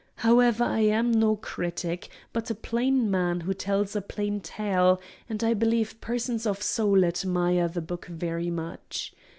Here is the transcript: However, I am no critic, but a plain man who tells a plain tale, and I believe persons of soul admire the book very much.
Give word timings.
However, 0.25 0.63
I 0.63 0.79
am 0.79 1.11
no 1.11 1.35
critic, 1.35 2.09
but 2.33 2.49
a 2.49 2.55
plain 2.55 3.11
man 3.11 3.41
who 3.41 3.53
tells 3.53 3.95
a 3.95 4.01
plain 4.01 4.39
tale, 4.39 4.99
and 5.29 5.43
I 5.43 5.53
believe 5.53 6.01
persons 6.01 6.47
of 6.47 6.63
soul 6.63 7.05
admire 7.05 7.67
the 7.67 7.81
book 7.81 8.07
very 8.07 8.49
much. 8.49 9.13